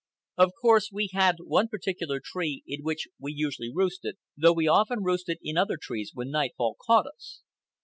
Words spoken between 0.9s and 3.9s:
we had one particular tree in which we usually